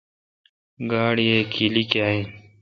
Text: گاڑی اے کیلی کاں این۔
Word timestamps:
گاڑی 0.91 1.25
اے 1.31 1.39
کیلی 1.53 1.83
کاں 1.91 2.07
این۔ 2.11 2.23